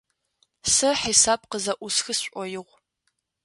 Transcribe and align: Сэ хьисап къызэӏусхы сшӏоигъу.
Сэ 0.73 0.89
хьисап 0.99 1.41
къызэӏусхы 1.49 2.13
сшӏоигъу. 2.19 2.77